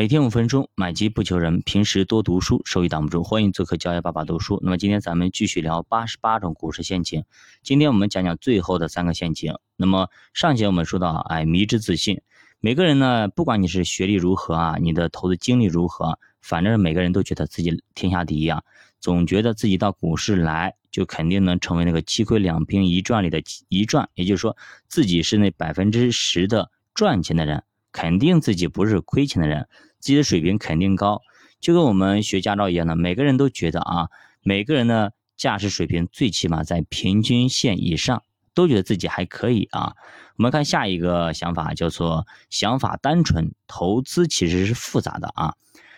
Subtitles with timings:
[0.00, 1.60] 每天五分钟，买机不求人。
[1.60, 3.22] 平时多读书，收益挡不住。
[3.22, 4.58] 欢迎做客教育爸爸读书。
[4.62, 7.22] 那么今天咱们继续聊八十八种股市陷阱。
[7.62, 9.52] 今天我们讲讲最后的三个陷阱。
[9.76, 12.22] 那么上节我们说到，哎，迷之自信。
[12.60, 18.62] 每个人呢，不管你是学历如何啊，你的投资经历如何，反正每个人都觉得自己天下第一啊，
[19.00, 24.56] 总觉得自己到股市来就肯定能成为那个七亏两平一赚里的一赚，也就是说
[24.88, 27.62] 自己是那百分之十的赚钱的人，
[27.92, 29.68] 肯定自己不是亏钱的人。
[29.98, 31.22] 自己的水平肯定高，
[31.60, 34.08] 就跟我们学驾照一样的，每个人都觉得啊，
[34.42, 38.22] 每个人的驾驶水平最起码在平均线以上，
[38.54, 39.94] 都觉得自己还可以啊。
[40.36, 45.54] 我们看下一个想法，叫做想法单纯，投资其实是复杂的啊。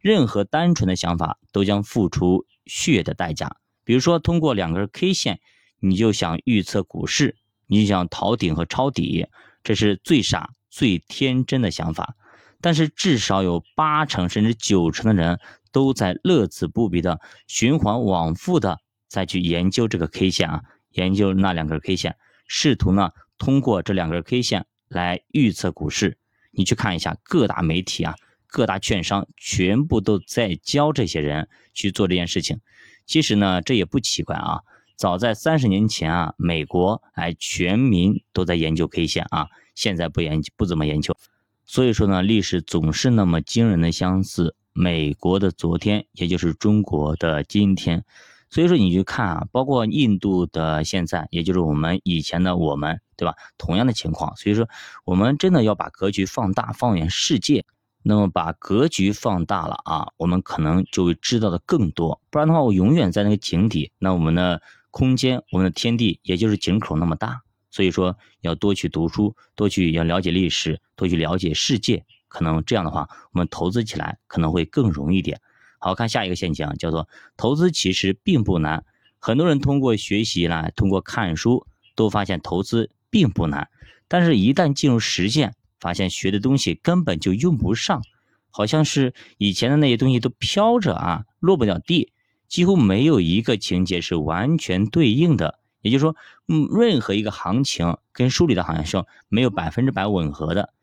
[0.00, 3.56] 任何单纯的想法都将付出血的代价。
[3.82, 5.40] 比如说，通过两根 K 线，
[5.80, 9.26] 你就想预测股市，你想逃顶和抄底，
[9.64, 12.16] 这是最傻、最天真的想法。
[12.60, 15.40] 但是至少有八成甚至九成的人
[15.72, 26.18] 都在乐此不疲的循环往复的再去研究这个 K 线啊，研究那两根 K 线，试图呢通过这两根 K 线来预测股市。
[26.50, 28.14] 你去看一下各大媒体啊，
[28.46, 32.60] 各大券商全部都在教这些人去做这件事情。
[33.06, 34.60] 其实呢，这也不奇怪啊，
[34.96, 41.16] 早在三十年前啊，美国哎全民都在研究 K 线啊，现在不研究不怎么研究。
[41.64, 44.56] 所以说呢，历史总是那么惊人的相似。
[44.78, 48.04] 美国的昨天，也就是中国的今天。
[48.50, 53.34] 所以说，你去看啊，包括印度的现在，也就是我们以前的我们，对吧？
[53.56, 54.36] 同样的情况。
[54.36, 54.68] 所以说，
[55.04, 57.64] 我们真的要把格局放大，放眼世界。
[58.02, 62.20] 那么把格局放大了啊，我们可能就会知道的更多。
[62.30, 67.40] 不然的话，我永远在那个井底，那我们的空间，我们的天地，也就是井口那么大。
[67.76, 75.38] 所以说要多去读书，多去要了解历史，多去了解世界，可能这样的话，我们投资起来可能会更容易一点。
[75.78, 78.82] 好看下一个陷阱，叫做投资其实并不难。
[79.18, 83.68] 很多人通过学习呢，通过看书，都发现投资并不难，
[84.08, 88.02] 但是一旦进入实践，发现学的东西根本就用不上，
[88.50, 92.10] 好像是以前的那些东西都飘着啊，落不了地，
[92.48, 95.58] 几乎没有一个情节是完全对应的。
[95.86, 96.16] 也就是说，
[96.48, 100.74] 嗯，任何一个行情跟书里的行情没有百分之百吻合的，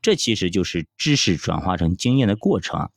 [0.00, 2.88] 这其实就是知识转化成经验的过程。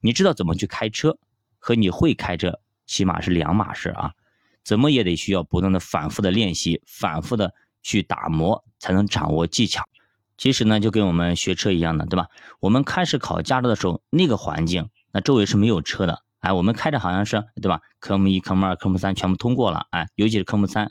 [0.00, 1.18] 你知道怎么去开车，
[1.58, 4.12] 和你会开车起码是两码事啊。
[4.62, 9.84] 怎么也得需要不断的反复的练习，反复的去打磨，才能掌握技巧。
[10.36, 12.26] 其实呢，就跟我们学车一样的，对吧？
[12.58, 17.80] 我们开始考驾照的时候，那个环境，那周围是没有车的，哎，我们开着好像是，对吧？
[18.00, 20.90] 科目一、科目二、科目三全部通过了，哎，尤其是科目三。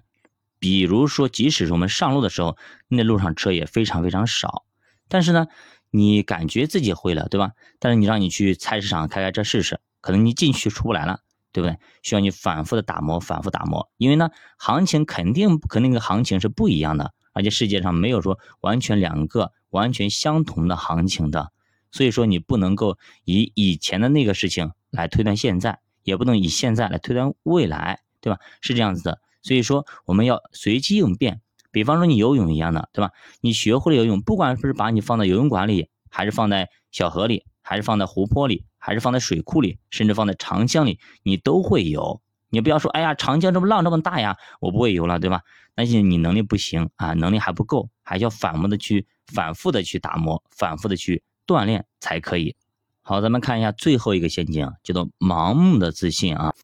[0.59, 2.57] 比如说，即使是我们上路的时候，
[2.87, 4.65] 那路上车也非常非常少，
[5.07, 5.47] 但是呢，
[5.91, 7.51] 你感觉自己会了，对吧？
[7.79, 11.19] 但是你让你去菜市场开开车试试，可能你进去出不来了，
[11.51, 11.77] 对不对？
[12.01, 21.51] 需要你反复的打磨，反复打磨，因为呢，行情肯定和那个行情是不一样的，而且世界上没有说完全两个完全相同的行情的，
[21.91, 28.39] 所以说你不能够以以前的那个事情来推断现在，也不能以现在来推断未来，对吧？
[28.61, 29.21] 是这样子的。
[29.45, 31.39] 所以说，我们要随机应变。
[31.71, 33.11] 比方说，你游泳一样的，对吧？
[33.41, 42.23] 你学会了游泳，不管是把你放在游泳馆里，还是放在小河里，还是放在湖泊里，还是放在水库里，甚至放在长江里，你都会游。
[42.49, 45.41] 你不要说，哎呀，长江这么浪这么大呀，我不会游了，对吧？
[45.75, 52.55] 那是你能力不行啊，能力还不够，还要反复的去、反复的去打磨，反复的去锻炼才可以。
[53.03, 56.55] 好，咱们看一下最后一个陷阱，叫做盲目的自信啊。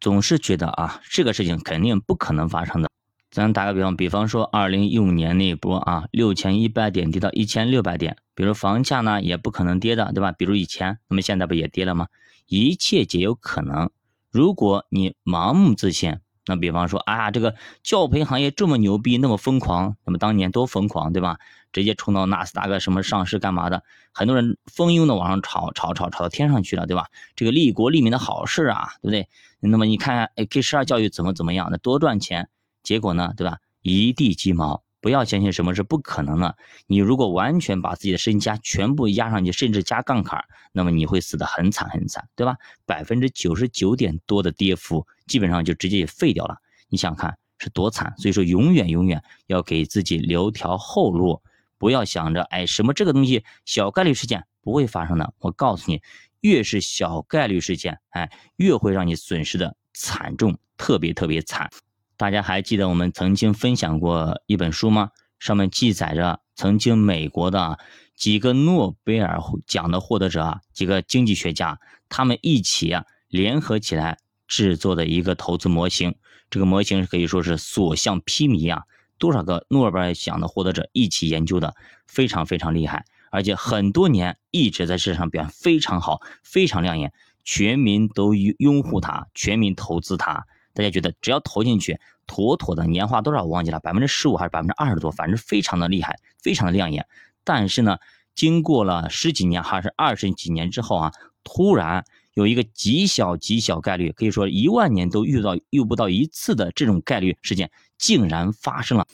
[0.00, 2.88] 总是觉得啊，这个事情肯定不可能发生的。
[3.30, 10.32] 咱打个比方，比方说二零一五年那一波啊，六千一百点跌到一千六百点，比如房价呢也不可能跌的，对吧？
[10.32, 12.06] 比如以前，那么现在不也跌了吗？
[12.46, 13.90] 一切皆有可能。
[14.30, 21.38] 如果你盲目自信，那比方说啊，这个教培行业这么牛逼，那么疯狂，那么当年多疯狂，对吧？
[21.72, 23.82] 直接冲到纳斯达克什么上市干嘛的？
[24.12, 27.06] 很多人蜂拥的往上炒，炒炒炒到天上去了，对吧？
[27.34, 29.28] 这个利国利民的好事啊，对不对？
[29.66, 31.68] 那么你看，哎，K 十二教育怎么怎么样？
[31.70, 32.48] 那多赚钱，
[32.82, 33.58] 结果呢，对吧？
[33.82, 34.82] 一地鸡毛。
[34.98, 36.56] 不要相信什么是不可能的。
[36.88, 42.56] 你如果完全把自己的身家全部压上去，甚至加杠杆，那么你会死得很惨很惨，对吧？
[42.86, 46.56] 百分之九十九点多的跌幅，基本上就直接也废掉了。
[46.88, 48.14] 你想看是多惨？
[48.18, 51.40] 所以说，永远永远要给自己留条后路，
[51.78, 55.34] 不要想着，哎，什么这个东西小概率事件不会发生的。
[55.38, 56.02] 我告诉你。
[56.46, 61.68] 越是小概率事件，哎，越会让你损失的惨重，特别特别惨。
[62.16, 65.10] 大家还记得我们曾经分享过一本书吗？
[65.40, 67.80] 上面记载着曾经美国的
[68.14, 76.14] 几个诺贝尔奖的获得者啊，几个经济学家，他们一起啊联合起来制作的一个投资模型。
[76.48, 78.84] 这个模型可以说是所向披靡啊！
[79.18, 81.74] 多少个诺贝尔奖的获得者一起研究的，
[82.06, 87.12] 非常非常厉害，而且很多年一直在市场上表现非常好，非常亮眼，
[87.44, 90.46] 全民都拥护它，全民投资它。
[90.74, 97.06] 大家觉得只要投进去，妥妥的年化多少我忘记了，百分之十五还是百分之二十多，反正非常的厉害，非常的亮眼。
[97.44, 97.98] 但是呢，
[98.34, 101.12] 经过了十几年还是二十几年之后啊，
[101.44, 109.06] 突然有一个极小极小概率，可以说一万年都遇到遇不到一次的这种概率事件，竟然发生了。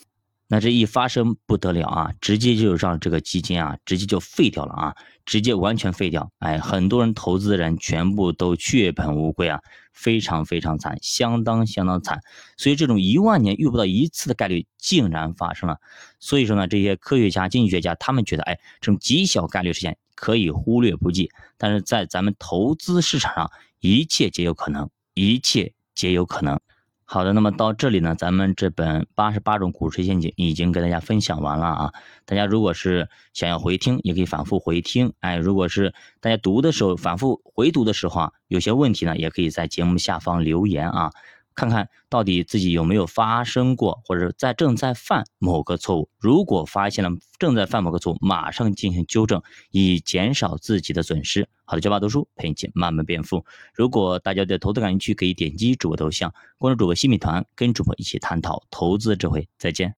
[0.53, 4.95] 那这一发生不得了啊，直接就让这个基金啊，直接就废掉了啊，
[5.25, 6.31] 直接完全废掉。
[6.37, 9.59] 哎，很多人投资人全部都血本无归啊，
[9.93, 12.21] 非常非常惨，相当相当惨。
[12.55, 15.77] 所以这种一万年遇不到一次的概率竟然发生了。
[16.19, 21.31] 所以说呢，这些科学家、经济学家他们觉得，哎，这种极小概率事件可以忽略不计。
[21.57, 26.59] 但是在咱们投资市场上，一切皆有可能，一切皆有可能。
[27.05, 31.93] 好的，那么到这里呢，咱们这本八十八种股市陷阱已经跟大家分享完了啊。
[32.25, 35.13] 大家如果是想要回听，也可以反复回听。
[35.19, 41.11] 哎，如果是大家读的时候反复回读的时候啊，有些问题呢，也可以在节目下方留言啊。
[41.55, 46.09] 看看到底自己有没有发生过，或者在正在犯某个错误。
[46.19, 47.09] 如果发现了
[47.39, 49.41] 正在犯某个错误，马上进行纠正，
[49.71, 51.47] 以减少自己的损失。
[51.65, 53.43] 好的，教爸读书陪你慢慢变富。
[53.73, 59.47] 如果大家对投资感兴趣，可以点击主播头像，关注主播新米团，跟主播一起探讨投资智慧。
[59.57, 59.91] 再见。